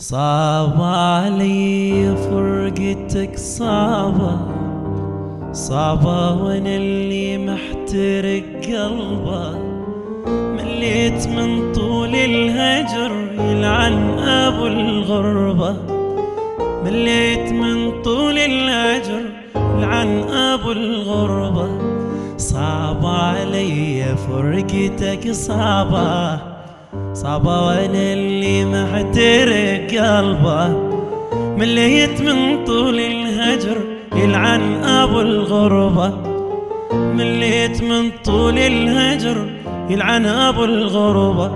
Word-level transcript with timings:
صعب 0.00 0.82
علي 0.82 2.16
فرقتك 2.16 3.38
صعبة 3.38 4.38
صعبة 5.52 6.42
وأنا 6.42 6.76
اللي 6.76 7.38
محترق 7.38 8.44
قلبه؟ 8.64 9.58
مليت 10.28 11.28
من 11.28 11.72
طول 11.72 12.14
الهجر 12.14 13.12
يلعن 13.40 14.18
ابو 14.18 14.66
الغربة. 14.66 15.76
مليت 16.84 17.52
من 17.52 18.02
طول 18.02 18.38
الهجر 18.38 19.22
يلعن 19.56 20.22
ابو 20.28 20.72
الغربة. 20.72 21.68
صعب 22.36 23.06
علي 23.06 24.16
فرقتك 24.16 25.32
صعبة. 25.32 26.59
صعبة 27.14 27.66
وأنا 27.66 28.12
اللي 28.12 28.64
محترق 28.64 29.90
قلبه 29.90 30.68
مليت 31.58 32.20
من 32.20 32.64
طول 32.64 33.00
الهجر 33.00 33.76
يلعن 34.16 34.84
أبو 34.84 35.20
الغربة. 35.20 36.12
مليت 36.92 37.82
من 37.82 38.10
طول 38.24 38.58
الهجر 38.58 39.46
يلعن 39.90 40.26
أبو 40.26 40.64
الغربة. 40.64 41.50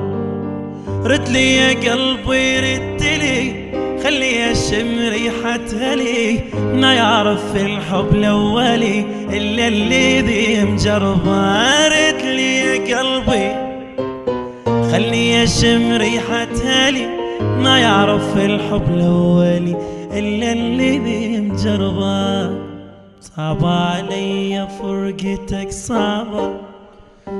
رد 1.04 1.28
لي 1.28 1.56
يا 1.56 1.68
قلبي 1.68 2.58
رد 2.58 3.02
لي 3.02 3.64
خلي 4.04 4.52
اشم 4.52 4.98
ريحة 5.10 5.66
هلي 5.80 6.40
ما 6.74 6.94
يعرف 6.94 7.56
الحب 7.56 8.14
الاولي 8.14 9.04
إلا 9.32 9.68
اللي 9.68 10.20
ذي 10.20 10.64
مجربة. 10.64 11.66
رد 11.88 12.22
لي 12.22 12.53
خلي 15.44 15.52
اشم 15.52 15.92
ريحة 15.92 16.48
هلي 16.64 17.06
ما 17.40 17.78
يعرف 17.78 18.36
الحب 18.36 18.94
الاولي 18.94 19.76
إلا 20.12 20.52
اللي 20.52 21.40
مجربه 21.40 22.58
صعبة 23.20 23.68
علي 23.68 24.68
فرقتك 24.78 25.70
صعبة 25.70 26.52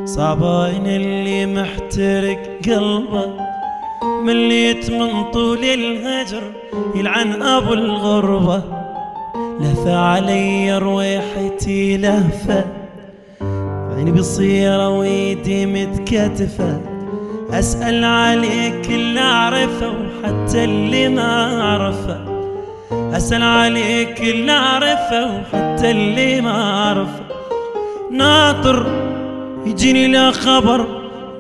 صعبة 0.04 0.76
ان 0.76 0.86
اللي 0.86 1.46
محترق 1.46 2.60
قلبه. 2.64 3.26
مليت 4.24 4.90
من 4.90 5.30
طول 5.32 5.64
الهجر 5.64 6.42
يلعن 6.94 7.42
أبو 7.42 7.72
الغربة. 7.72 8.62
لهفة 9.60 9.96
علي 9.96 10.78
رويحتي 10.78 11.96
لهفة. 11.96 12.64
عيني 13.96 14.12
بصيرة 14.12 14.88
ويدي 14.88 15.66
متكتفة. 15.66 16.93
أسأل 17.52 18.04
عليك 18.04 18.90
اللي 18.90 19.20
أعرفه 19.20 19.88
وحتى 19.88 20.64
اللي 20.64 21.08
ما 21.08 21.60
أعرفه. 21.62 22.18
أسأل 23.16 23.42
عليك 23.42 24.20
اللي 24.20 24.52
أعرفه 24.52 25.24
وحتى 25.24 25.90
اللي 25.90 26.40
ما 26.40 26.62
أعرفه. 26.72 27.24
ناطر 28.10 28.86
يجيني 29.66 30.08
لا 30.08 30.30
خبر 30.30 30.86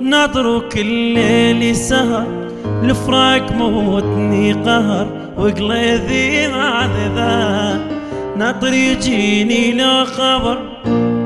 ناطر 0.00 0.58
كل 0.72 0.86
ليل 0.86 1.76
سهر 1.76 2.26
الفراق 2.82 3.52
موتني 3.52 4.52
قهر 4.52 5.06
وقليذي 5.38 6.48
معذذا 6.48 7.78
ناطر 8.36 8.72
يجيني 8.72 9.72
لا 9.72 10.04
خبر 10.04 10.58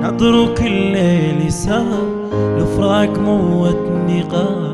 ناطر 0.03 0.55
كل 0.55 0.71
ليل 0.71 1.53
سهر 1.53 2.19
الفراق 2.59 3.19
موتني 3.19 4.23
قهر. 4.23 4.68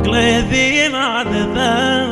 وقليذي 0.00 0.88
معذذا 0.88 2.09